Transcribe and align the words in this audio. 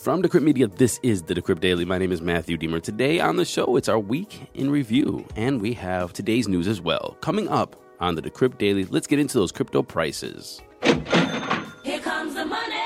From 0.00 0.22
Decrypt 0.22 0.42
Media, 0.42 0.66
this 0.66 0.98
is 1.02 1.22
the 1.24 1.34
Decrypt 1.34 1.60
Daily. 1.60 1.84
My 1.84 1.98
name 1.98 2.10
is 2.10 2.22
Matthew 2.22 2.56
Deemer. 2.56 2.80
Today 2.80 3.20
on 3.20 3.36
the 3.36 3.44
show, 3.44 3.76
it's 3.76 3.86
our 3.86 3.98
week 3.98 4.48
in 4.54 4.70
review, 4.70 5.26
and 5.36 5.60
we 5.60 5.74
have 5.74 6.14
today's 6.14 6.48
news 6.48 6.66
as 6.68 6.80
well. 6.80 7.18
Coming 7.20 7.48
up 7.48 7.76
on 8.00 8.14
the 8.14 8.22
Decrypt 8.22 8.56
Daily, 8.56 8.86
let's 8.86 9.06
get 9.06 9.18
into 9.18 9.36
those 9.36 9.52
crypto 9.52 9.82
prices. 9.82 10.62
Here 10.82 12.00
comes 12.00 12.34
the 12.34 12.46
money. 12.46 12.80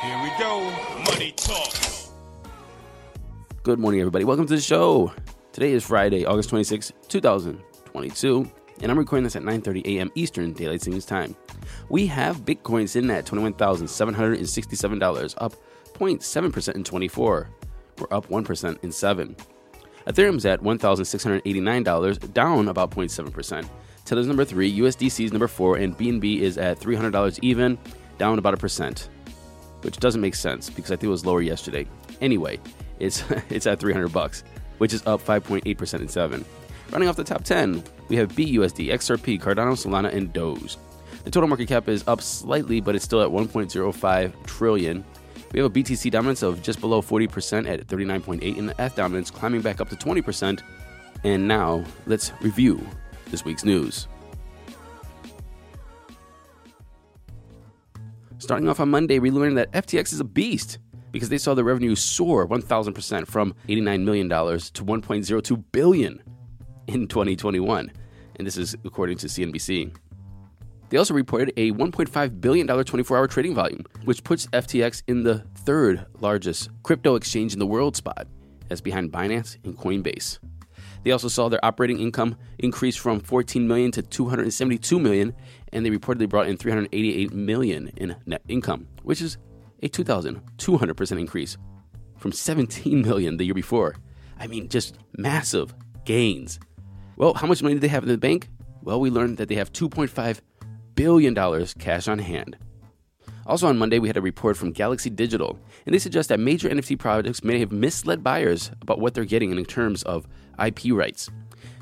Here 0.00 0.22
we 0.22 0.30
go. 0.38 0.62
Money 1.04 1.34
talk. 1.36 1.74
Good 3.62 3.78
morning, 3.78 4.00
everybody. 4.00 4.24
Welcome 4.24 4.46
to 4.46 4.54
the 4.54 4.62
show. 4.62 5.12
Today 5.52 5.72
is 5.72 5.84
Friday, 5.84 6.24
August 6.24 6.48
26, 6.48 6.90
2022, 7.08 8.50
and 8.80 8.90
I'm 8.90 8.98
recording 8.98 9.24
this 9.24 9.36
at 9.36 9.42
9:30 9.42 9.84
a.m. 9.84 10.10
Eastern 10.14 10.54
Daylight 10.54 10.80
Savings 10.80 11.04
Time. 11.04 11.36
We 11.90 12.06
have 12.06 12.46
Bitcoin 12.46 12.88
sitting 12.88 13.10
at 13.10 13.26
$21,767, 13.26 15.34
up 15.36 15.54
0.7% 15.98 16.74
in 16.74 16.84
24. 16.84 17.50
We're 17.98 18.16
up 18.16 18.28
1% 18.28 18.84
in 18.84 18.92
7. 18.92 19.36
Ethereum's 20.06 20.46
at 20.46 20.60
$1,689, 20.62 22.32
down 22.32 22.68
about 22.68 22.90
0.7%. 22.90 23.68
Tether's 24.04 24.26
number 24.26 24.44
3, 24.44 24.78
USDC 24.78 25.24
is 25.24 25.32
number 25.32 25.48
4, 25.48 25.78
and 25.78 25.98
BNB 25.98 26.40
is 26.40 26.58
at 26.58 26.78
$300 26.78 27.38
even, 27.42 27.76
down 28.18 28.38
about 28.38 28.54
a 28.54 28.56
percent. 28.56 29.08
Which 29.82 29.98
doesn't 29.98 30.20
make 30.20 30.34
sense 30.34 30.70
because 30.70 30.90
I 30.90 30.96
think 30.96 31.04
it 31.04 31.08
was 31.08 31.26
lower 31.26 31.42
yesterday. 31.42 31.86
Anyway, 32.20 32.60
it's 32.98 33.24
it's 33.50 33.66
at 33.66 33.78
300 33.80 34.08
bucks, 34.08 34.44
which 34.78 34.94
is 34.94 35.06
up 35.06 35.20
5.8% 35.24 36.00
in 36.00 36.08
7. 36.08 36.44
Running 36.92 37.08
off 37.08 37.16
the 37.16 37.24
top 37.24 37.44
10, 37.44 37.82
we 38.08 38.16
have 38.16 38.32
BUSD, 38.32 38.88
XRP, 38.88 39.40
Cardano, 39.40 39.72
Solana, 39.72 40.12
and 40.14 40.32
Doge. 40.32 40.76
The 41.24 41.30
total 41.30 41.48
market 41.48 41.66
cap 41.66 41.88
is 41.88 42.06
up 42.06 42.22
slightly, 42.22 42.80
but 42.80 42.94
it's 42.94 43.04
still 43.04 43.20
at 43.20 43.28
1.05 43.28 44.46
trillion. 44.46 45.04
We 45.52 45.60
have 45.60 45.70
a 45.70 45.74
BTC 45.74 46.10
dominance 46.10 46.42
of 46.42 46.62
just 46.62 46.80
below 46.80 47.00
40% 47.00 47.68
at 47.68 47.86
39.8, 47.86 48.58
and 48.58 48.68
the 48.68 48.74
ETH 48.78 48.94
dominance 48.94 49.30
climbing 49.30 49.62
back 49.62 49.80
up 49.80 49.88
to 49.90 49.96
20%. 49.96 50.62
And 51.24 51.48
now, 51.48 51.84
let's 52.06 52.32
review 52.40 52.86
this 53.30 53.44
week's 53.44 53.64
news. 53.64 54.08
Starting 58.38 58.68
off 58.68 58.80
on 58.80 58.90
Monday, 58.90 59.18
we 59.18 59.30
learned 59.30 59.56
that 59.56 59.72
FTX 59.72 60.12
is 60.12 60.20
a 60.20 60.24
beast 60.24 60.78
because 61.10 61.30
they 61.30 61.38
saw 61.38 61.54
the 61.54 61.64
revenue 61.64 61.94
soar 61.94 62.46
1,000% 62.46 63.26
from 63.26 63.54
$89 63.68 64.04
million 64.04 64.28
to 64.28 64.34
$1.02 64.36 65.64
billion 65.72 66.22
in 66.86 67.08
2021. 67.08 67.90
And 68.36 68.46
this 68.46 68.58
is 68.58 68.76
according 68.84 69.16
to 69.18 69.26
CNBC. 69.26 69.96
They 70.88 70.98
also 70.98 71.14
reported 71.14 71.52
a 71.56 71.72
$1.5 71.72 72.40
billion 72.40 72.66
24 72.66 73.16
hour 73.16 73.26
trading 73.26 73.54
volume, 73.54 73.84
which 74.04 74.22
puts 74.22 74.46
FTX 74.48 75.02
in 75.08 75.24
the 75.24 75.40
third 75.54 76.06
largest 76.20 76.70
crypto 76.82 77.16
exchange 77.16 77.52
in 77.52 77.58
the 77.58 77.66
world 77.66 77.96
spot, 77.96 78.28
as 78.70 78.80
behind 78.80 79.12
Binance 79.12 79.56
and 79.64 79.76
Coinbase. 79.76 80.38
They 81.02 81.12
also 81.12 81.28
saw 81.28 81.48
their 81.48 81.64
operating 81.64 82.00
income 82.00 82.36
increase 82.58 82.96
from 82.96 83.20
14 83.20 83.66
million 83.66 83.92
to 83.92 84.02
272 84.02 84.98
million, 84.98 85.34
and 85.72 85.84
they 85.84 85.90
reportedly 85.90 86.28
brought 86.28 86.48
in 86.48 86.56
388 86.56 87.32
million 87.32 87.88
in 87.96 88.16
net 88.26 88.42
income, 88.48 88.88
which 89.02 89.22
is 89.22 89.38
a 89.82 89.88
2,200% 89.88 91.20
increase 91.20 91.56
from 92.16 92.32
17 92.32 93.02
million 93.02 93.36
the 93.36 93.44
year 93.44 93.54
before. 93.54 93.96
I 94.38 94.46
mean, 94.46 94.68
just 94.68 94.98
massive 95.16 95.74
gains. 96.04 96.58
Well, 97.16 97.34
how 97.34 97.46
much 97.46 97.62
money 97.62 97.74
do 97.74 97.80
they 97.80 97.88
have 97.88 98.02
in 98.02 98.08
the 98.08 98.18
bank? 98.18 98.48
Well, 98.82 99.00
we 99.00 99.10
learned 99.10 99.38
that 99.38 99.48
they 99.48 99.54
have 99.56 99.72
2.5 99.72 100.40
billion 100.96 101.34
dollars 101.34 101.74
cash 101.74 102.08
on 102.08 102.18
hand. 102.18 102.56
Also 103.46 103.68
on 103.68 103.78
Monday, 103.78 104.00
we 104.00 104.08
had 104.08 104.16
a 104.16 104.22
report 104.22 104.56
from 104.56 104.72
Galaxy 104.72 105.08
Digital, 105.08 105.56
and 105.84 105.94
they 105.94 106.00
suggest 106.00 106.28
that 106.30 106.40
major 106.40 106.68
NFT 106.68 106.98
projects 106.98 107.44
may 107.44 107.60
have 107.60 107.70
misled 107.70 108.24
buyers 108.24 108.72
about 108.82 108.98
what 108.98 109.14
they're 109.14 109.24
getting 109.24 109.52
in 109.52 109.64
terms 109.64 110.02
of 110.02 110.26
IP 110.58 110.86
rights. 110.90 111.30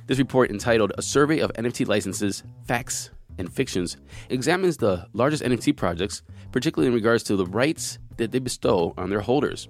This 0.06 0.18
report, 0.18 0.50
entitled 0.50 0.92
A 0.98 1.02
Survey 1.02 1.38
of 1.38 1.50
NFT 1.54 1.86
Licenses, 1.86 2.42
Facts, 2.66 3.10
and 3.38 3.50
Fictions, 3.50 3.96
examines 4.28 4.76
the 4.76 5.06
largest 5.14 5.42
NFT 5.42 5.74
projects, 5.74 6.22
particularly 6.52 6.88
in 6.88 6.94
regards 6.94 7.22
to 7.24 7.36
the 7.36 7.46
rights 7.46 7.98
that 8.18 8.30
they 8.30 8.38
bestow 8.38 8.92
on 8.98 9.08
their 9.08 9.20
holders. 9.20 9.68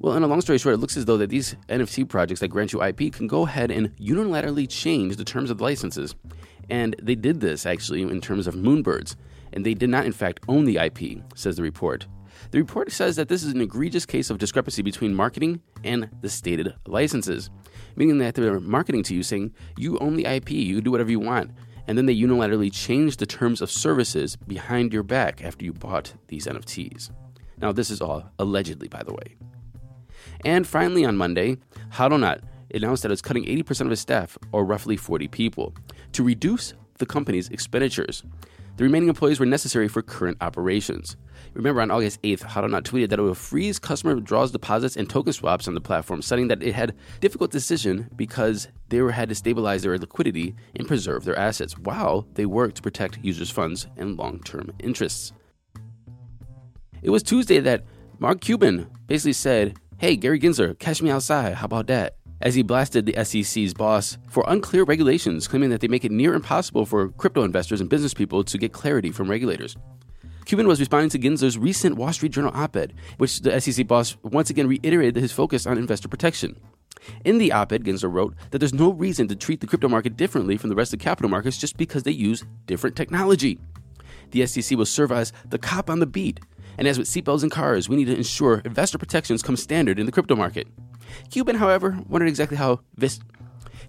Well, 0.00 0.16
in 0.16 0.22
a 0.22 0.26
long 0.28 0.40
story 0.40 0.58
short, 0.58 0.76
it 0.76 0.78
looks 0.78 0.96
as 0.96 1.04
though 1.04 1.18
that 1.18 1.28
these 1.28 1.56
NFT 1.68 2.08
projects 2.08 2.40
that 2.40 2.48
grant 2.48 2.72
you 2.72 2.82
IP 2.82 3.12
can 3.12 3.26
go 3.26 3.46
ahead 3.46 3.70
and 3.70 3.94
unilaterally 3.96 4.68
change 4.68 5.16
the 5.16 5.24
terms 5.24 5.50
of 5.50 5.58
the 5.58 5.64
licenses. 5.64 6.14
And 6.70 6.94
they 7.00 7.14
did 7.14 7.40
this 7.40 7.66
actually 7.66 8.02
in 8.02 8.20
terms 8.20 8.46
of 8.46 8.54
Moonbirds, 8.54 9.16
and 9.52 9.64
they 9.64 9.74
did 9.74 9.90
not, 9.90 10.06
in 10.06 10.12
fact, 10.12 10.40
own 10.48 10.64
the 10.64 10.76
IP, 10.76 11.22
says 11.34 11.56
the 11.56 11.62
report. 11.62 12.06
The 12.50 12.58
report 12.58 12.92
says 12.92 13.16
that 13.16 13.28
this 13.28 13.42
is 13.42 13.52
an 13.52 13.60
egregious 13.60 14.06
case 14.06 14.30
of 14.30 14.38
discrepancy 14.38 14.82
between 14.82 15.14
marketing 15.14 15.60
and 15.84 16.08
the 16.20 16.28
stated 16.28 16.74
licenses, 16.86 17.50
meaning 17.96 18.18
that 18.18 18.34
they're 18.34 18.60
marketing 18.60 19.02
to 19.04 19.14
you 19.14 19.22
saying, 19.22 19.54
you 19.76 19.98
own 19.98 20.16
the 20.16 20.26
IP, 20.26 20.50
you 20.50 20.80
do 20.80 20.90
whatever 20.90 21.10
you 21.10 21.20
want, 21.20 21.50
and 21.86 21.96
then 21.96 22.06
they 22.06 22.14
unilaterally 22.14 22.72
change 22.72 23.16
the 23.16 23.26
terms 23.26 23.60
of 23.60 23.70
services 23.70 24.36
behind 24.36 24.92
your 24.92 25.02
back 25.02 25.42
after 25.42 25.64
you 25.64 25.72
bought 25.72 26.12
these 26.28 26.46
NFTs. 26.46 27.10
Now, 27.60 27.72
this 27.72 27.90
is 27.90 28.00
all 28.00 28.30
allegedly, 28.38 28.88
by 28.88 29.02
the 29.02 29.12
way. 29.12 29.36
And 30.44 30.66
finally, 30.66 31.04
on 31.04 31.16
Monday, 31.16 31.56
Hodlnaut 31.92 32.42
announced 32.72 33.02
that 33.02 33.12
it's 33.12 33.22
cutting 33.22 33.44
80% 33.44 33.86
of 33.86 33.92
its 33.92 34.00
staff, 34.00 34.38
or 34.52 34.64
roughly 34.64 34.96
40 34.96 35.28
people, 35.28 35.74
to 36.12 36.22
reduce 36.22 36.74
the 36.98 37.06
company's 37.06 37.48
expenditures. 37.48 38.22
The 38.78 38.84
remaining 38.84 39.08
employees 39.08 39.40
were 39.40 39.46
necessary 39.46 39.88
for 39.88 40.02
current 40.02 40.36
operations. 40.40 41.16
Remember, 41.54 41.80
on 41.80 41.90
August 41.90 42.22
8th, 42.22 42.42
Hodlnaut 42.42 42.84
tweeted 42.84 43.10
that 43.10 43.18
it 43.18 43.22
will 43.22 43.34
freeze 43.34 43.80
customer 43.80 44.14
withdrawals, 44.14 44.52
deposits, 44.52 44.96
and 44.96 45.10
token 45.10 45.32
swaps 45.32 45.66
on 45.66 45.74
the 45.74 45.80
platform, 45.80 46.22
citing 46.22 46.46
that 46.46 46.62
it 46.62 46.76
had 46.76 46.94
difficult 47.20 47.50
decision 47.50 48.08
because 48.14 48.68
they 48.88 49.00
were, 49.00 49.10
had 49.10 49.28
to 49.30 49.34
stabilize 49.34 49.82
their 49.82 49.98
liquidity 49.98 50.54
and 50.76 50.86
preserve 50.86 51.24
their 51.24 51.36
assets 51.36 51.76
while 51.76 52.28
they 52.34 52.46
worked 52.46 52.76
to 52.76 52.82
protect 52.82 53.18
users' 53.20 53.50
funds 53.50 53.88
and 53.96 54.16
long-term 54.16 54.70
interests. 54.78 55.32
It 57.02 57.10
was 57.10 57.24
Tuesday 57.24 57.58
that 57.58 57.84
Mark 58.20 58.40
Cuban 58.40 58.88
basically 59.08 59.32
said, 59.32 59.76
Hey, 59.98 60.14
Gary 60.14 60.38
Gensler, 60.38 60.78
catch 60.78 61.02
me 61.02 61.10
outside. 61.10 61.54
How 61.54 61.64
about 61.64 61.88
that? 61.88 62.17
As 62.40 62.54
he 62.54 62.62
blasted 62.62 63.04
the 63.04 63.24
SEC's 63.24 63.74
boss 63.74 64.16
for 64.28 64.44
unclear 64.46 64.84
regulations, 64.84 65.48
claiming 65.48 65.70
that 65.70 65.80
they 65.80 65.88
make 65.88 66.04
it 66.04 66.12
near 66.12 66.34
impossible 66.34 66.86
for 66.86 67.08
crypto 67.08 67.42
investors 67.42 67.80
and 67.80 67.90
business 67.90 68.14
people 68.14 68.44
to 68.44 68.58
get 68.58 68.72
clarity 68.72 69.10
from 69.10 69.28
regulators. 69.28 69.76
Cuban 70.44 70.68
was 70.68 70.78
responding 70.78 71.10
to 71.10 71.18
Gensler's 71.18 71.58
recent 71.58 71.96
Wall 71.96 72.12
Street 72.12 72.32
Journal 72.32 72.52
op 72.54 72.76
ed, 72.76 72.94
which 73.18 73.40
the 73.40 73.60
SEC 73.60 73.86
boss 73.86 74.16
once 74.22 74.50
again 74.50 74.68
reiterated 74.68 75.16
his 75.20 75.32
focus 75.32 75.66
on 75.66 75.76
investor 75.76 76.08
protection. 76.08 76.56
In 77.24 77.38
the 77.38 77.52
op 77.52 77.72
ed, 77.72 77.84
Gensler 77.84 78.12
wrote 78.12 78.34
that 78.50 78.58
there's 78.58 78.72
no 78.72 78.92
reason 78.92 79.26
to 79.28 79.36
treat 79.36 79.60
the 79.60 79.66
crypto 79.66 79.88
market 79.88 80.16
differently 80.16 80.56
from 80.56 80.70
the 80.70 80.76
rest 80.76 80.94
of 80.94 81.00
capital 81.00 81.28
markets 81.28 81.58
just 81.58 81.76
because 81.76 82.04
they 82.04 82.12
use 82.12 82.44
different 82.66 82.96
technology. 82.96 83.58
The 84.30 84.46
SEC 84.46 84.78
will 84.78 84.86
serve 84.86 85.10
as 85.10 85.32
the 85.48 85.58
cop 85.58 85.90
on 85.90 85.98
the 85.98 86.06
beat 86.06 86.40
and 86.78 86.86
as 86.86 86.96
with 86.96 87.08
seatbelts 87.08 87.42
in 87.42 87.50
cars, 87.50 87.88
we 87.88 87.96
need 87.96 88.04
to 88.06 88.16
ensure 88.16 88.62
investor 88.64 88.98
protections 88.98 89.42
come 89.42 89.56
standard 89.56 89.98
in 89.98 90.06
the 90.06 90.12
crypto 90.12 90.36
market. 90.36 90.68
Cuban, 91.30 91.56
however, 91.56 91.98
wondered 92.08 92.28
exactly 92.28 92.56
how 92.56 92.80
vis- 92.96 93.20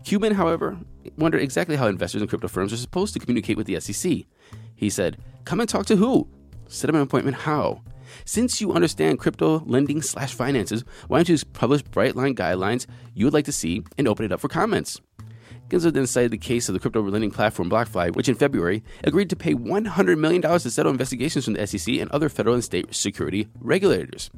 Cuban, 0.03 0.33
however, 0.33 0.77
wondered 1.17 1.41
exactly 1.41 1.75
how 1.75 1.87
investors 1.87 2.21
in 2.21 2.27
crypto 2.27 2.47
firms 2.47 2.73
are 2.73 2.77
supposed 2.77 3.13
to 3.13 3.19
communicate 3.19 3.57
with 3.57 3.67
the 3.67 3.79
SEC. 3.79 4.25
He 4.75 4.89
said, 4.89 5.17
"Come 5.45 5.59
and 5.59 5.69
talk 5.69 5.85
to 5.87 5.97
who? 5.97 6.27
Set 6.67 6.89
up 6.89 6.95
an 6.95 7.01
appointment 7.01 7.37
how? 7.37 7.81
Since 8.25 8.59
you 8.59 8.73
understand 8.73 9.19
crypto 9.19 9.63
lending 9.65 10.01
slash 10.01 10.33
finances, 10.33 10.83
why 11.07 11.19
don't 11.19 11.29
you 11.29 11.37
publish 11.53 11.81
bright 11.83 12.15
line 12.15 12.35
guidelines 12.35 12.87
you 13.13 13.25
would 13.25 13.33
like 13.33 13.45
to 13.45 13.51
see 13.51 13.83
and 13.97 14.07
open 14.07 14.25
it 14.25 14.31
up 14.31 14.39
for 14.39 14.47
comments?" 14.47 14.99
Gensler 15.69 15.93
then 15.93 16.07
cited 16.07 16.31
the 16.31 16.37
case 16.37 16.67
of 16.67 16.73
the 16.73 16.79
crypto 16.79 17.01
lending 17.01 17.29
platform 17.29 17.69
BlockFi, 17.69 18.15
which 18.15 18.27
in 18.27 18.33
February 18.33 18.83
agreed 19.03 19.29
to 19.29 19.35
pay 19.35 19.53
$100 19.53 20.17
million 20.17 20.41
to 20.41 20.59
settle 20.59 20.91
investigations 20.91 21.45
from 21.45 21.53
the 21.53 21.67
SEC 21.67 21.95
and 21.95 22.09
other 22.09 22.27
federal 22.27 22.55
and 22.55 22.63
state 22.63 22.93
security 22.95 23.47
regulators. 23.59 24.31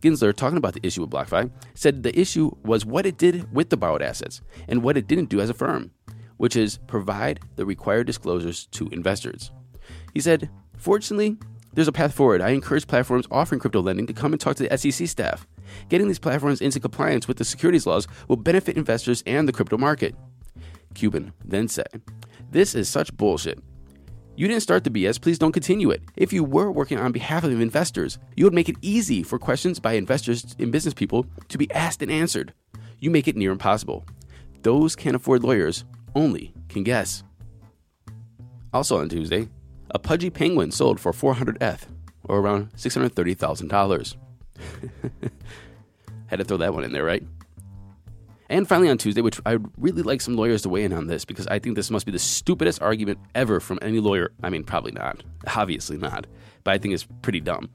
Gensler, 0.00 0.34
talking 0.34 0.58
about 0.58 0.74
the 0.74 0.86
issue 0.86 1.00
with 1.00 1.10
BlockFi, 1.10 1.50
said 1.74 2.02
the 2.02 2.18
issue 2.18 2.50
was 2.64 2.86
what 2.86 3.06
it 3.06 3.18
did 3.18 3.52
with 3.52 3.70
the 3.70 3.76
borrowed 3.76 4.02
assets 4.02 4.40
and 4.68 4.82
what 4.82 4.96
it 4.96 5.06
didn't 5.06 5.28
do 5.28 5.40
as 5.40 5.50
a 5.50 5.54
firm, 5.54 5.90
which 6.36 6.56
is 6.56 6.78
provide 6.86 7.40
the 7.56 7.66
required 7.66 8.06
disclosures 8.06 8.66
to 8.66 8.88
investors. 8.88 9.50
He 10.14 10.20
said, 10.20 10.50
Fortunately, 10.76 11.36
there's 11.74 11.88
a 11.88 11.92
path 11.92 12.14
forward. 12.14 12.40
I 12.40 12.50
encourage 12.50 12.86
platforms 12.86 13.26
offering 13.30 13.60
crypto 13.60 13.82
lending 13.82 14.06
to 14.06 14.12
come 14.12 14.32
and 14.32 14.40
talk 14.40 14.56
to 14.56 14.68
the 14.68 14.78
SEC 14.78 15.08
staff. 15.08 15.46
Getting 15.88 16.08
these 16.08 16.18
platforms 16.18 16.60
into 16.60 16.80
compliance 16.80 17.28
with 17.28 17.36
the 17.36 17.44
securities 17.44 17.86
laws 17.86 18.06
will 18.26 18.36
benefit 18.36 18.76
investors 18.76 19.22
and 19.26 19.46
the 19.46 19.52
crypto 19.52 19.76
market. 19.76 20.14
Cuban 20.94 21.32
then 21.44 21.68
said, 21.68 22.02
This 22.50 22.74
is 22.74 22.88
such 22.88 23.16
bullshit. 23.16 23.58
You 24.38 24.46
didn't 24.46 24.62
start 24.62 24.84
the 24.84 24.90
BS, 24.90 25.20
please 25.20 25.36
don't 25.36 25.50
continue 25.50 25.90
it. 25.90 26.00
If 26.14 26.32
you 26.32 26.44
were 26.44 26.70
working 26.70 26.96
on 26.96 27.10
behalf 27.10 27.42
of 27.42 27.60
investors, 27.60 28.20
you 28.36 28.44
would 28.44 28.54
make 28.54 28.68
it 28.68 28.76
easy 28.80 29.24
for 29.24 29.36
questions 29.36 29.80
by 29.80 29.94
investors 29.94 30.54
and 30.60 30.70
business 30.70 30.94
people 30.94 31.26
to 31.48 31.58
be 31.58 31.68
asked 31.72 32.02
and 32.02 32.12
answered. 32.12 32.54
You 33.00 33.10
make 33.10 33.26
it 33.26 33.34
near 33.34 33.50
impossible. 33.50 34.06
Those 34.62 34.94
can't 34.94 35.16
afford 35.16 35.42
lawyers, 35.42 35.84
only 36.14 36.54
can 36.68 36.84
guess. 36.84 37.24
Also 38.72 39.00
on 39.00 39.08
Tuesday, 39.08 39.48
a 39.90 39.98
pudgy 39.98 40.30
penguin 40.30 40.70
sold 40.70 41.00
for 41.00 41.12
400 41.12 41.60
ETH, 41.60 41.88
or 42.22 42.38
around 42.38 42.70
$630,000. 42.74 44.16
Had 46.26 46.36
to 46.36 46.44
throw 46.44 46.58
that 46.58 46.74
one 46.74 46.84
in 46.84 46.92
there, 46.92 47.02
right? 47.02 47.24
And 48.50 48.66
finally, 48.66 48.88
on 48.88 48.96
Tuesday, 48.96 49.20
which 49.20 49.40
I'd 49.44 49.64
really 49.76 50.02
like 50.02 50.20
some 50.20 50.36
lawyers 50.36 50.62
to 50.62 50.68
weigh 50.68 50.84
in 50.84 50.92
on 50.92 51.06
this 51.06 51.24
because 51.24 51.46
I 51.48 51.58
think 51.58 51.76
this 51.76 51.90
must 51.90 52.06
be 52.06 52.12
the 52.12 52.18
stupidest 52.18 52.80
argument 52.80 53.18
ever 53.34 53.60
from 53.60 53.78
any 53.82 54.00
lawyer. 54.00 54.32
I 54.42 54.48
mean, 54.48 54.64
probably 54.64 54.92
not. 54.92 55.22
Obviously 55.54 55.98
not. 55.98 56.26
But 56.64 56.72
I 56.72 56.78
think 56.78 56.94
it's 56.94 57.06
pretty 57.22 57.40
dumb. 57.40 57.68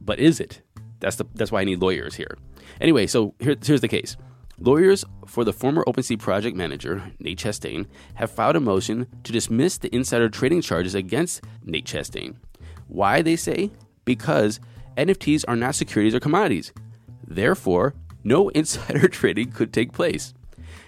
But 0.00 0.18
is 0.18 0.40
it? 0.40 0.62
That's, 1.00 1.16
the, 1.16 1.26
that's 1.34 1.52
why 1.52 1.60
I 1.60 1.64
need 1.64 1.80
lawyers 1.80 2.14
here. 2.14 2.38
Anyway, 2.80 3.06
so 3.06 3.34
here, 3.38 3.56
here's 3.62 3.82
the 3.82 3.88
case. 3.88 4.16
Lawyers 4.58 5.04
for 5.26 5.44
the 5.44 5.52
former 5.52 5.84
OpenSea 5.84 6.18
project 6.18 6.56
manager, 6.56 7.12
Nate 7.18 7.38
Chastain, 7.38 7.86
have 8.14 8.30
filed 8.30 8.56
a 8.56 8.60
motion 8.60 9.06
to 9.24 9.32
dismiss 9.32 9.78
the 9.78 9.94
insider 9.94 10.28
trading 10.28 10.62
charges 10.62 10.94
against 10.94 11.42
Nate 11.64 11.84
Chastain. 11.84 12.36
Why, 12.86 13.20
they 13.20 13.36
say? 13.36 13.70
Because 14.04 14.60
NFTs 14.96 15.44
are 15.48 15.56
not 15.56 15.74
securities 15.74 16.14
or 16.14 16.20
commodities. 16.20 16.72
Therefore, 17.26 17.94
no 18.24 18.48
insider 18.54 19.08
trading 19.08 19.52
could 19.52 19.72
take 19.72 19.92
place. 19.92 20.34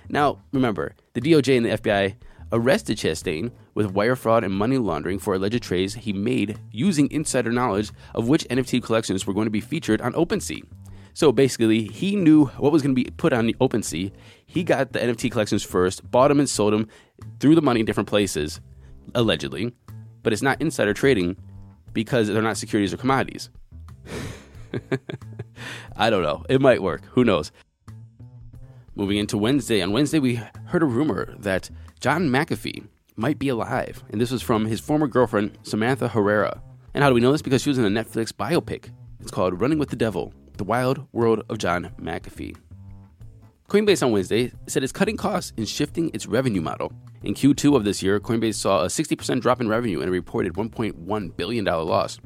Now, 0.09 0.41
remember, 0.53 0.94
the 1.12 1.21
DOJ 1.21 1.56
and 1.56 1.67
the 1.67 1.79
FBI 1.79 2.17
arrested 2.53 2.97
Chastain 2.97 3.50
with 3.75 3.93
wire 3.93 4.17
fraud 4.17 4.44
and 4.44 4.55
money 4.55 4.79
laundering 4.79 5.19
for 5.19 5.35
alleged 5.35 5.62
trades 5.62 5.94
he 5.94 6.12
made 6.12 6.59
using 6.71 7.11
insider 7.11 7.53
knowledge 7.53 7.91
of 8.15 8.29
which 8.29 8.47
NFT 8.49 8.83
collections 8.83 9.27
were 9.27 9.35
going 9.35 9.47
to 9.47 9.50
be 9.50 9.61
featured 9.61 10.00
on 10.00 10.12
OpenSea. 10.15 10.62
So 11.12 11.33
basically, 11.33 11.85
he 11.85 12.15
knew 12.15 12.47
what 12.59 12.73
was 12.73 12.83
going 12.83 12.94
to 12.94 13.03
be 13.03 13.11
put 13.11 13.33
on 13.33 13.47
the 13.47 13.55
OpenSea. 13.55 14.12
He 14.44 14.62
got 14.62 14.93
the 14.93 14.99
NFT 14.99 15.31
collections 15.32 15.62
first, 15.62 16.09
bought 16.11 16.29
them 16.29 16.41
and 16.41 16.49
sold 16.49 16.75
them, 16.75 16.89
threw 17.41 17.55
the 17.55 17.62
money 17.62 17.81
in 17.81 17.87
different 17.87 18.09
places, 18.09 18.61
allegedly. 19.15 19.73
But 20.23 20.32
it's 20.32 20.43
not 20.43 20.61
insider 20.61 20.93
trading 20.93 21.37
because 21.93 22.29
they're 22.29 22.43
not 22.43 22.59
securities 22.59 22.93
or 22.93 22.99
commodities. 22.99 23.49
I 25.97 26.11
don't 26.11 26.23
know. 26.23 26.45
It 26.49 26.61
might 26.61 26.83
work. 26.83 27.05
Who 27.13 27.25
knows? 27.25 27.53
Moving 28.95 29.19
into 29.19 29.39
Wednesday. 29.39 29.83
On 29.83 29.93
Wednesday, 29.93 30.19
we 30.19 30.37
heard 30.67 30.83
a 30.83 30.87
rumor 30.87 31.35
that 31.39 31.71
John 32.01 32.29
McAfee 32.29 32.87
might 33.17 33.39
be 33.39 33.49
alive. 33.49 34.03
And 34.11 34.21
this 34.21 34.31
was 34.31 34.43
from 34.43 34.67
his 34.67 34.81
former 34.81 35.07
girlfriend, 35.07 35.59
Samantha 35.63 36.09
Herrera. 36.09 36.63
And 36.95 37.03
how 37.03 37.11
do 37.11 37.15
we 37.15 37.21
know 37.21 37.33
this? 37.33 37.43
Because 37.43 37.63
she 37.63 37.71
was 37.71 37.79
in 37.79 37.85
a 37.85 38.05
Netflix 38.05 38.33
biopic. 38.33 38.91
It's 39.21 39.31
called 39.31 39.61
Running 39.61 39.79
with 39.79 39.91
the 39.91 39.97
Devil 39.97 40.33
The 40.57 40.65
Wild 40.65 41.07
World 41.13 41.45
of 41.49 41.59
John 41.59 41.93
McAfee. 42.01 42.57
Coinbase 43.69 44.03
on 44.05 44.13
Wednesday 44.13 44.53
said 44.69 44.85
it's 44.85 44.93
cutting 44.93 45.17
costs 45.17 45.53
and 45.57 45.69
shifting 45.69 46.11
its 46.15 46.27
revenue 46.27 46.61
model. 46.61 46.93
In 47.25 47.35
Q2 47.35 47.75
of 47.75 47.85
this 47.85 48.01
year, 48.01 48.21
Coinbase 48.21 48.55
saw 48.55 48.85
a 48.85 48.87
60% 48.87 49.41
drop 49.41 49.61
in 49.61 49.69
revenue 49.69 50.01
and 50.01 50.11
reported 50.13 50.55
$1.1 50.55 51.37
billion 51.37 51.65
loss. 51.65 52.21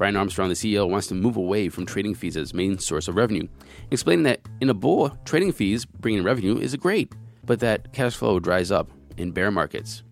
Brian 0.00 0.16
Armstrong, 0.16 0.48
the 0.48 0.54
CEO, 0.54 0.88
wants 0.88 1.08
to 1.08 1.14
move 1.14 1.36
away 1.36 1.68
from 1.68 1.84
trading 1.84 2.14
fees 2.14 2.34
as 2.34 2.54
main 2.54 2.78
source 2.78 3.06
of 3.06 3.16
revenue, 3.16 3.46
explaining 3.90 4.22
that 4.22 4.40
in 4.62 4.70
a 4.70 4.74
bull, 4.74 5.10
trading 5.26 5.52
fees 5.52 5.84
bringing 5.84 6.24
revenue 6.24 6.56
is 6.56 6.74
great, 6.76 7.12
but 7.44 7.60
that 7.60 7.92
cash 7.92 8.16
flow 8.16 8.40
dries 8.40 8.70
up 8.70 8.90
in 9.18 9.30
bear 9.30 9.50
markets. 9.50 10.02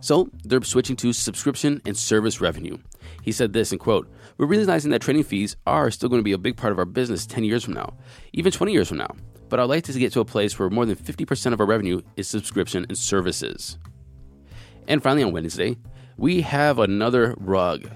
So 0.00 0.28
they're 0.44 0.60
switching 0.60 0.94
to 0.96 1.14
subscription 1.14 1.80
and 1.86 1.96
service 1.96 2.42
revenue. 2.42 2.76
He 3.22 3.32
said 3.32 3.54
this, 3.54 3.70
and 3.70 3.80
quote, 3.80 4.12
We're 4.36 4.44
realizing 4.44 4.90
that 4.90 5.00
trading 5.00 5.24
fees 5.24 5.56
are 5.66 5.90
still 5.90 6.10
going 6.10 6.20
to 6.20 6.22
be 6.22 6.32
a 6.32 6.38
big 6.38 6.58
part 6.58 6.74
of 6.74 6.78
our 6.78 6.84
business 6.84 7.24
10 7.24 7.42
years 7.44 7.64
from 7.64 7.72
now, 7.72 7.94
even 8.34 8.52
20 8.52 8.74
years 8.74 8.88
from 8.88 8.98
now. 8.98 9.16
But 9.48 9.58
I'd 9.58 9.70
like 9.70 9.84
to 9.84 9.98
get 9.98 10.12
to 10.12 10.20
a 10.20 10.24
place 10.26 10.58
where 10.58 10.68
more 10.68 10.84
than 10.84 10.96
50% 10.96 11.54
of 11.54 11.60
our 11.60 11.66
revenue 11.66 12.02
is 12.18 12.28
subscription 12.28 12.84
and 12.90 12.98
services. 12.98 13.78
And 14.86 15.02
finally, 15.02 15.22
on 15.22 15.32
Wednesday, 15.32 15.78
we 16.18 16.42
have 16.42 16.78
another 16.78 17.34
rug. 17.38 17.88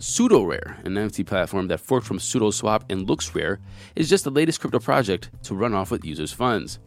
SudoRare, 0.00 0.84
an 0.86 0.94
NFT 0.94 1.26
platform 1.26 1.68
that 1.68 1.78
forked 1.78 2.06
from 2.06 2.18
SudoSwap 2.18 2.90
and 2.90 3.06
LooksRare, 3.06 3.58
is 3.94 4.08
just 4.08 4.24
the 4.24 4.30
latest 4.30 4.60
crypto 4.60 4.78
project 4.78 5.30
to 5.42 5.54
run 5.54 5.74
off 5.74 5.90
with 5.90 6.06
users' 6.06 6.32
funds. 6.32 6.78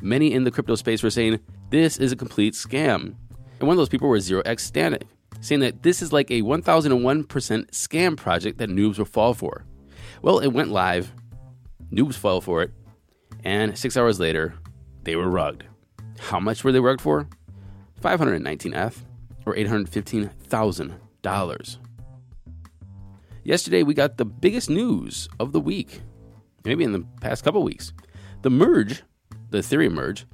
Many 0.00 0.32
in 0.32 0.44
the 0.44 0.50
crypto 0.50 0.74
space 0.74 1.02
were 1.02 1.10
saying 1.10 1.40
this 1.68 1.98
is 1.98 2.10
a 2.10 2.16
complete 2.16 2.54
scam. 2.54 3.16
And 3.60 3.68
one 3.68 3.72
of 3.72 3.76
those 3.76 3.90
people 3.90 4.08
was 4.08 4.30
0x 4.30 4.60
Static, 4.60 5.02
saying 5.40 5.60
that 5.60 5.82
this 5.82 6.00
is 6.00 6.10
like 6.10 6.30
a 6.30 6.40
1001% 6.40 7.26
scam 7.26 8.16
project 8.16 8.56
that 8.56 8.70
noobs 8.70 8.96
will 8.96 9.04
fall 9.04 9.34
for. 9.34 9.66
Well, 10.22 10.38
it 10.38 10.48
went 10.48 10.70
live, 10.70 11.12
noobs 11.92 12.14
fell 12.14 12.40
for 12.40 12.62
it, 12.62 12.70
and 13.44 13.76
six 13.76 13.94
hours 13.94 14.18
later, 14.18 14.54
they 15.02 15.16
were 15.16 15.28
rugged. 15.28 15.66
How 16.18 16.40
much 16.40 16.64
were 16.64 16.72
they 16.72 16.80
rugged 16.80 17.02
for? 17.02 17.28
519 18.00 18.72
ETH, 18.72 19.04
or 19.44 19.54
$815,000. 19.54 21.78
Yesterday, 23.44 23.82
we 23.82 23.92
got 23.92 24.16
the 24.16 24.24
biggest 24.24 24.70
news 24.70 25.28
of 25.38 25.52
the 25.52 25.60
week, 25.60 26.00
maybe 26.64 26.82
in 26.82 26.92
the 26.92 27.04
past 27.20 27.44
couple 27.44 27.62
weeks. 27.62 27.92
The 28.40 28.48
merge, 28.48 29.02
the 29.50 29.58
Ethereum 29.58 29.92
merge, 29.92 30.24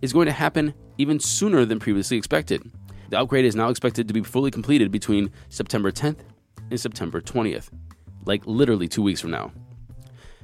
is 0.00 0.12
going 0.12 0.26
to 0.26 0.32
happen 0.32 0.72
even 0.96 1.18
sooner 1.18 1.64
than 1.64 1.80
previously 1.80 2.16
expected. 2.16 2.62
The 3.08 3.18
upgrade 3.18 3.44
is 3.44 3.56
now 3.56 3.70
expected 3.70 4.06
to 4.06 4.14
be 4.14 4.22
fully 4.22 4.52
completed 4.52 4.92
between 4.92 5.32
September 5.48 5.90
10th 5.90 6.18
and 6.70 6.78
September 6.78 7.20
20th, 7.20 7.70
like 8.24 8.46
literally 8.46 8.86
two 8.86 9.02
weeks 9.02 9.20
from 9.20 9.32
now. 9.32 9.50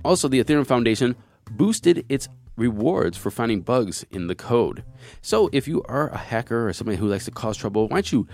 Also, 0.05 0.26
the 0.26 0.43
Ethereum 0.43 0.67
Foundation 0.67 1.14
boosted 1.52 2.05
its 2.08 2.28
rewards 2.56 3.17
for 3.17 3.31
finding 3.31 3.61
bugs 3.61 4.05
in 4.11 4.26
the 4.26 4.34
code. 4.34 4.82
So, 5.23 5.49
if 5.52 5.69
you 5.69 5.84
are 5.84 6.08
a 6.08 6.19
hacker 6.19 6.69
or 6.69 6.73
somebody 6.73 6.96
who 6.96 7.06
likes 7.06 7.26
to 7.26 7.31
cause 7.31 7.56
trouble, 7.56 7.87
why 7.87 7.99
don't 7.99 8.11
you, 8.11 8.26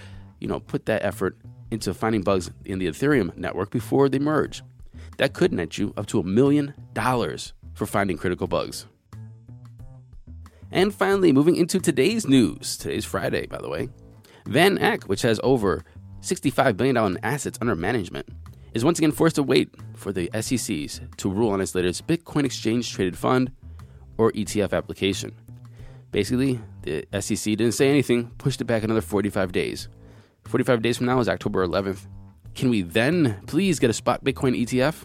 you 0.42 0.48
know, 0.48 0.58
put 0.58 0.86
that 0.86 1.04
effort 1.04 1.38
into 1.70 1.94
finding 1.94 2.22
bugs 2.22 2.50
in 2.64 2.80
the 2.80 2.88
Ethereum 2.88 3.34
network 3.36 3.70
before 3.70 4.08
they 4.08 4.18
merge. 4.18 4.62
That 5.18 5.32
could 5.32 5.52
net 5.52 5.78
you 5.78 5.94
up 5.96 6.06
to 6.06 6.18
a 6.18 6.24
million 6.24 6.74
dollars 6.92 7.52
for 7.74 7.86
finding 7.86 8.18
critical 8.18 8.48
bugs. 8.48 8.86
And 10.72 10.92
finally, 10.92 11.32
moving 11.32 11.54
into 11.56 11.78
today's 11.78 12.26
news. 12.26 12.76
Today's 12.76 13.04
Friday, 13.04 13.46
by 13.46 13.58
the 13.58 13.68
way. 13.68 13.88
VanEck, 14.46 15.04
which 15.04 15.22
has 15.22 15.38
over 15.44 15.84
$65 16.22 16.76
billion 16.76 16.96
in 16.96 17.18
assets 17.22 17.58
under 17.60 17.76
management, 17.76 18.28
is 18.74 18.84
once 18.84 18.98
again 18.98 19.12
forced 19.12 19.36
to 19.36 19.42
wait 19.42 19.72
for 19.94 20.12
the 20.12 20.28
SECs 20.34 21.00
to 21.18 21.30
rule 21.30 21.50
on 21.50 21.60
its 21.60 21.74
latest 21.74 22.06
Bitcoin 22.06 22.44
exchange 22.44 22.92
traded 22.92 23.16
fund 23.16 23.52
or 24.18 24.32
ETF 24.32 24.72
application. 24.72 25.34
Basically, 26.10 26.58
the 26.82 27.06
SEC 27.20 27.56
didn't 27.56 27.72
say 27.72 27.88
anything, 27.88 28.30
pushed 28.38 28.60
it 28.60 28.64
back 28.64 28.82
another 28.82 29.00
45 29.00 29.52
days. 29.52 29.88
45 30.44 30.82
days 30.82 30.96
from 30.96 31.06
now 31.06 31.20
is 31.20 31.28
October 31.28 31.66
11th. 31.66 32.06
Can 32.54 32.68
we 32.68 32.82
then 32.82 33.42
please 33.46 33.78
get 33.78 33.90
a 33.90 33.94
spot 33.94 34.24
Bitcoin 34.24 34.60
ETF? 34.60 35.04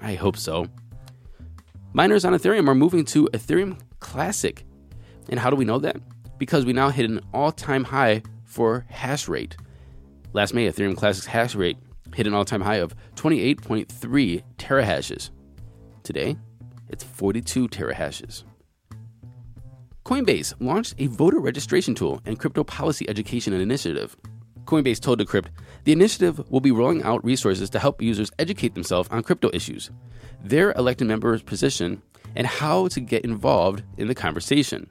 I 0.00 0.14
hope 0.14 0.36
so. 0.36 0.66
Miners 1.92 2.24
on 2.24 2.32
Ethereum 2.32 2.68
are 2.68 2.74
moving 2.74 3.04
to 3.06 3.28
Ethereum 3.32 3.80
Classic. 4.00 4.64
And 5.28 5.38
how 5.38 5.50
do 5.50 5.56
we 5.56 5.64
know 5.64 5.78
that? 5.78 5.96
Because 6.38 6.64
we 6.64 6.72
now 6.72 6.90
hit 6.90 7.08
an 7.08 7.20
all 7.32 7.52
time 7.52 7.84
high 7.84 8.22
for 8.44 8.86
hash 8.88 9.28
rate. 9.28 9.56
Last 10.32 10.54
May, 10.54 10.70
Ethereum 10.70 10.96
Classic's 10.96 11.26
hash 11.26 11.54
rate 11.54 11.78
hit 12.14 12.26
an 12.26 12.34
all 12.34 12.44
time 12.44 12.60
high 12.60 12.76
of 12.76 12.94
28.3 13.16 14.42
terahashes. 14.56 15.30
Today, 16.02 16.36
it's 16.88 17.04
42 17.04 17.68
terahashes. 17.68 18.44
Coinbase 20.04 20.54
launched 20.58 20.94
a 20.98 21.06
voter 21.06 21.38
registration 21.38 21.94
tool 21.94 22.20
and 22.24 22.38
crypto 22.38 22.64
policy 22.64 23.08
education 23.08 23.52
initiative. 23.52 24.16
Coinbase 24.68 25.00
told 25.00 25.18
Decrypt 25.18 25.46
the 25.84 25.92
initiative 25.92 26.50
will 26.50 26.60
be 26.60 26.70
rolling 26.70 27.02
out 27.02 27.24
resources 27.24 27.70
to 27.70 27.78
help 27.78 28.02
users 28.02 28.30
educate 28.38 28.74
themselves 28.74 29.08
on 29.10 29.22
crypto 29.22 29.50
issues, 29.54 29.90
their 30.44 30.72
elected 30.72 31.08
members' 31.08 31.42
position, 31.42 32.02
and 32.36 32.46
how 32.46 32.86
to 32.88 33.00
get 33.00 33.24
involved 33.24 33.82
in 33.96 34.08
the 34.08 34.14
conversation. 34.14 34.86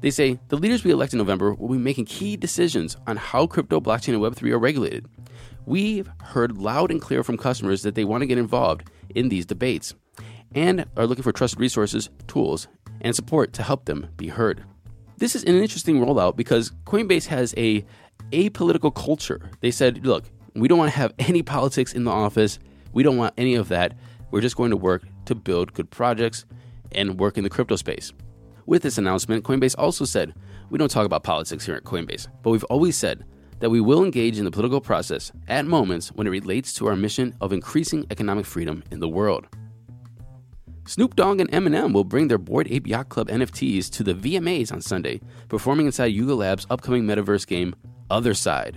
They 0.00 0.10
say 0.10 0.40
the 0.48 0.56
leaders 0.56 0.82
we 0.82 0.90
elect 0.90 1.12
in 1.12 1.18
November 1.18 1.54
will 1.54 1.68
be 1.68 1.78
making 1.78 2.06
key 2.06 2.36
decisions 2.36 2.96
on 3.06 3.16
how 3.16 3.46
crypto, 3.46 3.80
blockchain, 3.80 4.14
and 4.14 4.22
Web3 4.22 4.50
are 4.50 4.58
regulated. 4.58 5.06
We've 5.64 6.10
heard 6.22 6.58
loud 6.58 6.90
and 6.90 7.00
clear 7.00 7.22
from 7.22 7.36
customers 7.36 7.82
that 7.82 7.94
they 7.94 8.04
want 8.04 8.22
to 8.22 8.26
get 8.26 8.38
involved 8.38 8.90
in 9.14 9.28
these 9.28 9.46
debates 9.46 9.94
and 10.56 10.86
are 10.96 11.06
looking 11.06 11.22
for 11.22 11.30
trusted 11.30 11.60
resources, 11.60 12.10
tools, 12.26 12.66
and 13.00 13.14
support 13.14 13.52
to 13.52 13.62
help 13.62 13.84
them 13.84 14.08
be 14.16 14.26
heard. 14.26 14.64
This 15.18 15.36
is 15.36 15.44
an 15.44 15.54
interesting 15.54 16.00
rollout 16.00 16.34
because 16.34 16.72
Coinbase 16.86 17.26
has 17.26 17.54
a 17.56 17.84
apolitical 18.30 18.94
culture. 18.94 19.50
They 19.60 19.70
said, 19.70 20.04
look, 20.06 20.24
We 20.54 20.68
don't 20.68 20.78
want 20.78 20.92
to 20.92 20.98
have 20.98 21.14
any 21.18 21.42
politics 21.42 21.92
in 21.92 22.04
the 22.04 22.10
office. 22.10 22.58
We 22.92 23.02
don't 23.02 23.16
want 23.16 23.34
any 23.38 23.54
of 23.54 23.68
that. 23.68 23.94
We're 24.30 24.40
just 24.40 24.56
going 24.56 24.70
to 24.70 24.76
work 24.76 25.02
to 25.26 25.34
build 25.34 25.72
good 25.74 25.90
projects 25.90 26.44
and 26.92 27.18
work 27.18 27.38
in 27.38 27.44
the 27.44 27.50
crypto 27.50 27.76
space. 27.76 28.12
With 28.66 28.82
this 28.82 28.98
announcement, 28.98 29.44
Coinbase 29.44 29.74
also 29.78 30.04
said, 30.04 30.34
We 30.70 30.78
don't 30.78 30.90
talk 30.90 31.06
about 31.06 31.22
politics 31.22 31.66
here 31.66 31.74
at 31.74 31.84
Coinbase, 31.84 32.28
but 32.42 32.50
we've 32.50 32.64
always 32.64 32.96
said 32.96 33.24
that 33.60 33.70
we 33.70 33.80
will 33.80 34.04
engage 34.04 34.38
in 34.38 34.44
the 34.44 34.50
political 34.50 34.80
process 34.80 35.32
at 35.48 35.66
moments 35.66 36.08
when 36.12 36.26
it 36.26 36.30
relates 36.30 36.72
to 36.74 36.86
our 36.86 36.96
mission 36.96 37.34
of 37.40 37.52
increasing 37.52 38.06
economic 38.10 38.46
freedom 38.46 38.82
in 38.90 39.00
the 39.00 39.08
world. 39.08 39.46
Snoop 40.86 41.14
Dogg 41.14 41.40
and 41.40 41.50
Eminem 41.52 41.92
will 41.92 42.04
bring 42.04 42.28
their 42.28 42.38
Bored 42.38 42.66
Ape 42.70 42.86
Yacht 42.86 43.10
Club 43.10 43.28
NFTs 43.28 43.90
to 43.90 44.02
the 44.02 44.14
VMAs 44.14 44.72
on 44.72 44.80
Sunday, 44.80 45.20
performing 45.48 45.86
inside 45.86 46.06
Yuga 46.06 46.34
Labs' 46.34 46.66
upcoming 46.70 47.04
metaverse 47.04 47.46
game, 47.46 47.74
Otherside. 48.10 48.76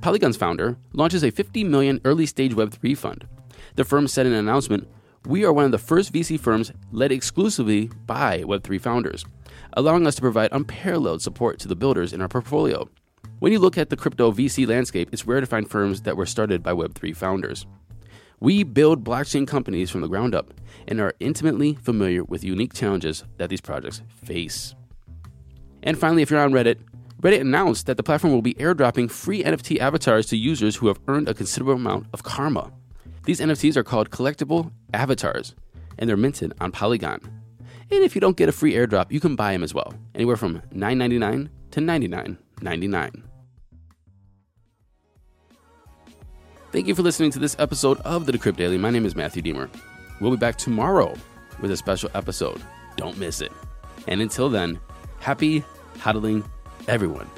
Polygon's 0.00 0.36
founder 0.36 0.76
launches 0.92 1.22
a 1.22 1.30
50 1.30 1.64
million 1.64 2.00
early 2.04 2.26
stage 2.26 2.54
Web3 2.54 2.96
fund. 2.96 3.26
The 3.76 3.84
firm 3.84 4.08
said 4.08 4.26
in 4.26 4.32
an 4.32 4.38
announcement, 4.38 4.88
"We 5.26 5.44
are 5.44 5.52
one 5.52 5.64
of 5.64 5.70
the 5.70 5.78
first 5.78 6.12
VC 6.12 6.36
firms 6.36 6.72
led 6.90 7.12
exclusively 7.12 7.90
by 8.06 8.42
Web3 8.42 8.78
founders, 8.78 9.24
allowing 9.74 10.06
us 10.06 10.14
to 10.16 10.22
provide 10.22 10.52
unparalleled 10.52 11.22
support 11.22 11.58
to 11.60 11.68
the 11.68 11.76
builders 11.76 12.12
in 12.12 12.20
our 12.20 12.28
portfolio." 12.28 12.88
When 13.38 13.52
you 13.52 13.58
look 13.58 13.76
at 13.78 13.90
the 13.90 13.96
crypto 13.96 14.30
VC 14.30 14.66
landscape, 14.66 15.08
it's 15.12 15.26
rare 15.26 15.40
to 15.40 15.46
find 15.46 15.68
firms 15.68 16.02
that 16.02 16.16
were 16.16 16.26
started 16.26 16.62
by 16.62 16.72
Web3 16.72 17.12
founders. 17.12 17.66
We 18.40 18.64
build 18.64 19.04
blockchain 19.04 19.46
companies 19.46 19.90
from 19.90 20.00
the 20.00 20.08
ground 20.08 20.34
up 20.34 20.52
and 20.88 21.00
are 21.00 21.14
intimately 21.20 21.74
familiar 21.74 22.24
with 22.24 22.44
unique 22.44 22.72
challenges 22.72 23.24
that 23.38 23.50
these 23.50 23.60
projects 23.60 24.02
face. 24.24 24.74
And 25.82 25.96
finally, 25.98 26.22
if 26.22 26.30
you're 26.30 26.40
on 26.40 26.52
Reddit, 26.52 26.78
Reddit 27.22 27.40
announced 27.40 27.86
that 27.86 27.96
the 27.96 28.02
platform 28.02 28.32
will 28.32 28.42
be 28.42 28.54
airdropping 28.54 29.08
free 29.08 29.44
NFT 29.44 29.78
avatars 29.78 30.26
to 30.26 30.36
users 30.36 30.74
who 30.74 30.88
have 30.88 30.98
earned 31.06 31.28
a 31.28 31.34
considerable 31.34 31.74
amount 31.74 32.06
of 32.12 32.24
karma. 32.24 32.72
These 33.24 33.38
NFTs 33.38 33.76
are 33.76 33.84
called 33.84 34.10
collectible 34.10 34.72
avatars, 34.92 35.54
and 35.98 36.10
they're 36.10 36.16
minted 36.16 36.52
on 36.60 36.72
Polygon. 36.72 37.20
And 37.92 38.02
if 38.02 38.16
you 38.16 38.20
don't 38.20 38.36
get 38.36 38.48
a 38.48 38.52
free 38.52 38.72
airdrop, 38.72 39.12
you 39.12 39.20
can 39.20 39.36
buy 39.36 39.52
them 39.52 39.62
as 39.62 39.72
well, 39.72 39.94
anywhere 40.16 40.36
from 40.36 40.62
$9.99 40.74 41.48
to 41.70 41.80
$99.99. 41.80 43.22
Thank 46.72 46.88
you 46.88 46.94
for 46.96 47.02
listening 47.02 47.30
to 47.30 47.38
this 47.38 47.54
episode 47.60 48.00
of 48.00 48.26
the 48.26 48.32
Decrypt 48.32 48.56
Daily. 48.56 48.78
My 48.78 48.90
name 48.90 49.06
is 49.06 49.14
Matthew 49.14 49.42
Deemer. 49.42 49.70
We'll 50.20 50.32
be 50.32 50.36
back 50.38 50.56
tomorrow 50.56 51.14
with 51.60 51.70
a 51.70 51.76
special 51.76 52.10
episode. 52.14 52.60
Don't 52.96 53.16
miss 53.18 53.40
it. 53.40 53.52
And 54.08 54.20
until 54.20 54.48
then, 54.48 54.80
happy 55.20 55.62
hodling 55.98 56.44
everyone. 56.88 57.28